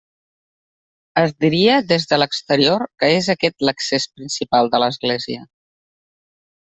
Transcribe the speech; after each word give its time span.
Es 1.23 1.33
diria, 1.43 1.75
des 1.91 2.07
de 2.13 2.19
l'exterior, 2.21 2.85
que 3.03 3.11
és 3.19 3.29
aquest 3.37 3.67
l'accés 3.69 4.09
principal 4.17 4.73
de 4.77 4.81
l'església. 4.85 5.45